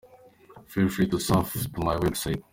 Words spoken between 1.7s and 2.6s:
my web-site.